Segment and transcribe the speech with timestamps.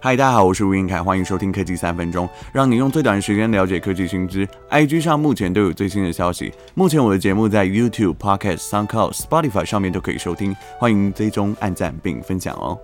[0.00, 4.48] 嗨，大家好，我是吴英凯，欢迎收听科技三分钟，让你用最短的时间了解科技新知。
[4.70, 6.54] IG 上目前都有最新的消息。
[6.74, 12.78] 目前我的节目在 YouTube、Podcast、SoundCloud、Spotify 上面都可以收听，欢迎追踪、按赞并分享哦。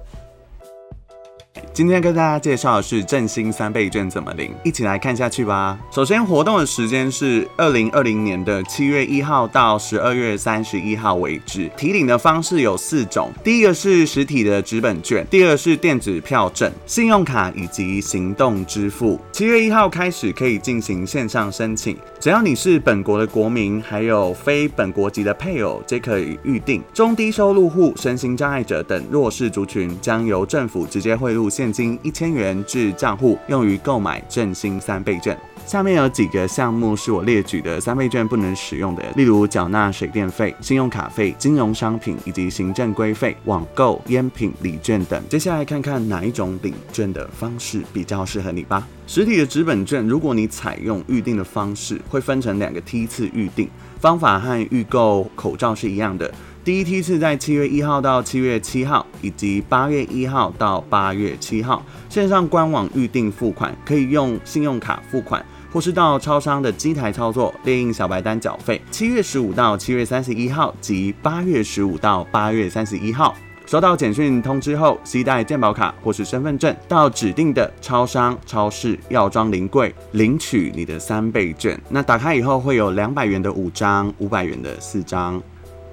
[1.74, 5.76] 今天跟大家介绍的是振兴三倍券怎么领，一起来看下去吧。
[5.90, 11.68] 首先，活动的时间是二零二零年的七月一号到十二月三十一号为止。
[11.76, 19.20] 提领的方式有四种，第一个是实体的纸本券，第二是电子票证、信用卡以及行动支付。
[19.32, 26.80] 七月一号开始可以进行线上申请，只要你是本国的国民，还有非本国籍的配偶，皆可以预定。
[26.92, 35.34] 中低收入户、身心障碍者等弱势族群将由政府直接汇入现现金一千元至账户，用于购买振兴三倍券。
[35.64, 45.26] 下面有几个项目是我列举的三倍券不能使用的，例如缴纳水电费、信用卡费、金融商品以及行政规费、网购、烟品礼券等。
[45.26, 48.86] 接下来看看哪一种领券的方式比较适合你吧。
[49.06, 56.30] 实体的纸本券，如果你采用预定的方式，会分成两个梯次预定，方法和预购口罩是一样的。
[56.64, 68.80] 第一梯次在七月一号到七月七号，以及八月一号到八月七号，线上官网预定付款，可以用信用卡付款，或是到超商的机台操作列印小白单缴费。
[68.90, 73.34] 七月十五到七月三十一号及八月十五到八月三十一号，
[73.66, 81.78] 收到简讯通知后，携带健保卡或是身份证到指定的超商、超市、药妆临柜领取你的三倍券。
[81.90, 85.38] 那打开以后会有两百元的五张，五百元的四张。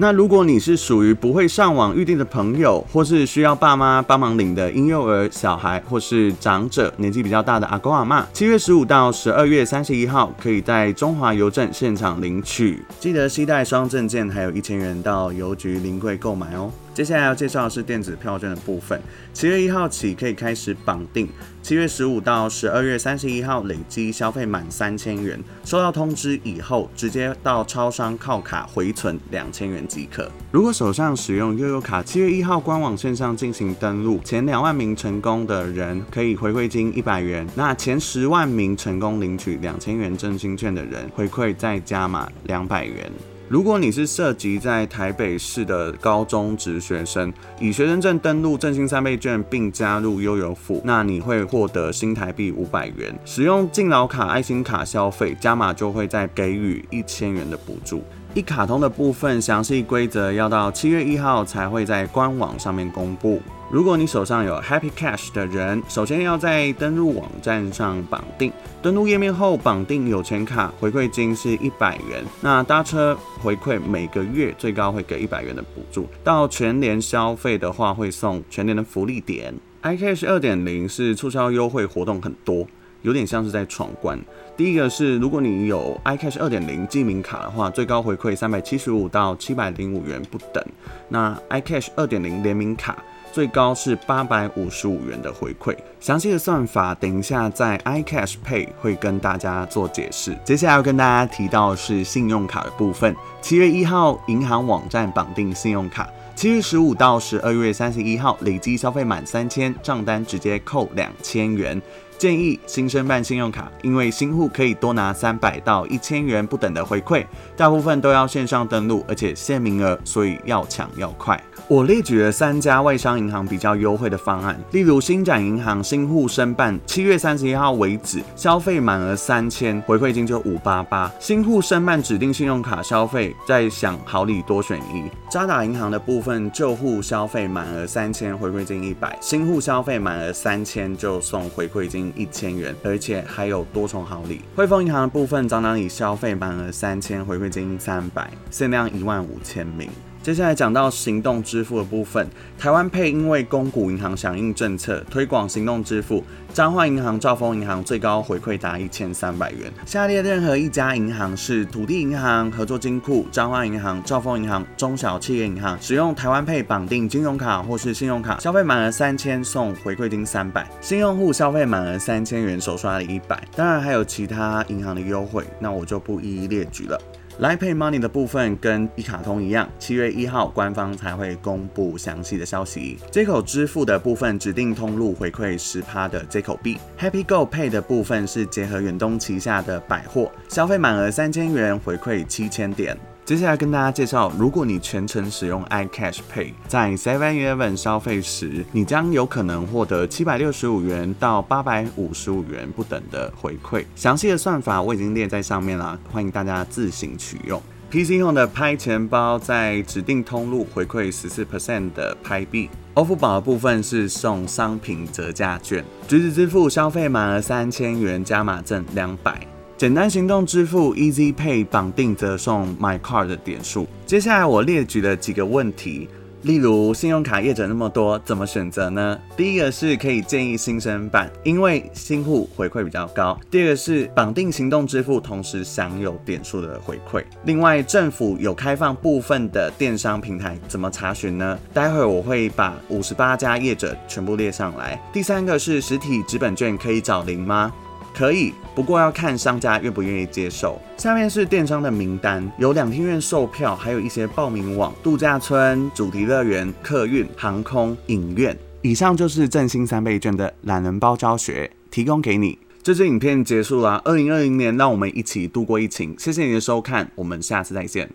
[0.02, 16.72] 那如果你是属于不会上网预订的朋友，或是需要爸妈帮忙领的婴幼儿小孩，或是长者年纪比较大的阿公阿嬷，七月十五到十二月三十一号，可以在中华邮政现场领取，记得携带双证件，还有一千元到邮局临柜购买哦。
[16.96, 19.00] 接下来要介绍的是电子票券的部分。
[19.34, 21.30] 七月一号起可以开始绑定，
[21.64, 30.30] 七月十五到十二月三十一号累计消费满三千元，收到通知以后，直接到超商靠卡回存两千元即可。
[30.52, 43.12] 如果手上使用悠游卡，七月一号官网线上进行登录，前两万名成功的人可以回馈金一百元，那前十万名成功领取两千元振兴券的人，回馈再加码两百元。
[43.52, 53.14] 如果你是涉及在台北市的高中职学生，以学生证登录振兴三倍券并加入悠游付，那你会获得新台币五百元。
[53.26, 58.02] 使用敬老卡、爱心卡消费加码就会再给予一千元的补助。
[58.34, 63.42] 一卡通的部分详细规则要到七月一号才会在官网上面公布。
[63.70, 68.50] 如果你手上有 Happy Cash 的人，首先要在登录网站上绑定。
[68.82, 72.24] 登录页面后绑定有钱卡，回馈金是一百元。
[72.40, 76.08] 那搭车回馈每个月最高会给一百元的补助。
[76.24, 79.54] 到全年消费的话，会送全年的福利点。
[79.84, 82.66] iCash 二点零是促销优惠活动很多。
[83.02, 84.20] 有点像是在闯关。
[84.56, 90.64] 第一个是，如果你有 iCash 二点零记名卡的话，最高回馈三百七十五到七百零五元不等。
[91.10, 95.76] 那 iCash 二点零联名卡最高是八百五十五元的回馈。
[96.00, 100.38] 详细的算法，等一下在 iCash Pay 会跟大家做解释。
[100.44, 103.16] 接下来要跟大家提到的是信用卡的部分。
[103.42, 106.08] 七月一号，银行网站绑定信用卡。
[106.36, 111.80] 七月十五到十二月三十一号，累计消费满三千，账单直接扣两千元。
[112.22, 117.26] 建议新生办信用卡，因为新户可以多拿三百到一千元不等的回馈，
[117.58, 121.44] 大部分都要线上登录，而且限名额，所以要抢要快。
[121.68, 131.12] 我列举了三家外商银行比较优惠的方案，例如星展银行新户申办，七月三十一号为止，消费满额三千，回馈金就五八八。
[131.20, 135.10] 新户申办指定信用卡消费，再享好礼多选一。
[135.32, 142.11] 渣打银行的部分，旧户消费满额三千，回馈金一百；新户消费满额三千就送回馈金。
[142.16, 144.42] 一千元，而且还有多重好礼。
[144.56, 149.90] 汇丰银行的部分，张张以消费满额三千，回馈金三百，限量一万五千名。
[150.24, 156.24] 接下来讲到行动支付的部分，台湾配因为公股银行响应政策，推广行动支付，
[156.54, 159.74] 彰化银行、兆丰银行最高回馈达一千三百元。
[159.84, 177.02] 下列任何一家银行是土地银行、合作金库、彰化银行、兆丰银行、中小企业银行，使用台湾配绑定金融卡或是信用卡，消费满额三千送回馈金三百，新用户消费满额三千元首刷的一百，当然还有其他银行的优惠，那我就不一一列举了。
[177.40, 183.00] Line Pay Money 的部分跟一卡通一样，七月一号官方才会公布详细的消息。
[183.10, 186.78] 接口支付的部分指定通路回馈十趴的接口币。
[187.00, 192.96] Happy Go Pay 的部分是结合远东旗下的百货，消费满额三千元回馈七千点。
[193.24, 203.86] 接下来跟大家介绍，如果你全程使用 iCash Pay，在 Seven Eleven 消费时，你将有可能获得七百六十五元到八百五十五元不等的回馈。
[203.96, 207.62] 详细的算法我已经列在上面了，欢迎大家自行取用。
[207.92, 212.70] PC 用的拍钱包在指定通路回馈十四 percent 的拍币。
[212.96, 219.51] 欧付宝的部分是送商品折价券，橘子支付消费满额三千元加码赠两百。
[219.82, 223.88] 简单行动支付 Easy Pay 绑定则送 My Card 的点数。
[224.06, 226.08] 接下来我列举了几个问题。
[226.44, 229.18] 例如，信用卡业者那么多，怎么选择呢？
[229.36, 233.36] 第一个是可以建议新生办，因为新户回馈比较高。
[233.50, 237.24] 第二个是绑定行动支付，同时享有点数的回馈。
[237.46, 241.58] 另外，政府有开放部分的电商平台，怎么查询呢？
[241.74, 245.02] 待会我会把五十八家业者全部列上来。
[245.12, 247.74] 第三个是实体纸本券可以找零吗？
[248.14, 250.82] 可以，不过要看商家愿不愿意接受。
[250.98, 258.58] 下面是电商的名单，有两厅院售票，还有一些报名网、度假村、主题乐园、客运、航空、影院。
[258.82, 262.58] 以上就是振兴三倍券的懒人包教学，提供给你。
[262.84, 266.16] 这支影片结束了，二零二零年，让我们一起度过疫情。
[266.18, 268.10] 谢谢你的收看，我们下次再见。